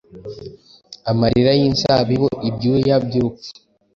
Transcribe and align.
Amarira 1.11 1.51
y'inzabibu, 1.59 2.27
ibyuya 2.49 2.95
byurupfu 3.05 3.49